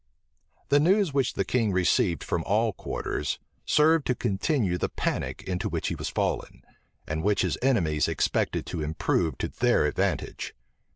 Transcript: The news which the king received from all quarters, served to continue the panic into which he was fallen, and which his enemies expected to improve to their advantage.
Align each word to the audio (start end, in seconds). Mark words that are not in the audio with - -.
The 0.69 0.79
news 0.79 1.13
which 1.13 1.35
the 1.35 1.45
king 1.45 1.71
received 1.71 2.23
from 2.23 2.43
all 2.47 2.73
quarters, 2.73 3.37
served 3.67 4.07
to 4.07 4.15
continue 4.15 4.79
the 4.79 4.89
panic 4.89 5.43
into 5.43 5.69
which 5.69 5.89
he 5.89 5.95
was 5.95 6.09
fallen, 6.09 6.63
and 7.07 7.21
which 7.21 7.43
his 7.43 7.55
enemies 7.61 8.07
expected 8.07 8.65
to 8.65 8.81
improve 8.81 9.37
to 9.37 9.47
their 9.47 9.85
advantage. 9.85 10.55